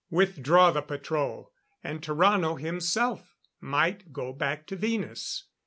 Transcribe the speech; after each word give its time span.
Withdraw 0.09 0.71
the 0.71 0.81
patrol, 0.81 1.51
and 1.83 2.01
Tarrano 2.01 2.59
himself 2.59 3.35
might 3.59 4.11
go 4.11 4.33
back 4.33 4.65
to 4.65 4.75
Venus. 4.75 5.43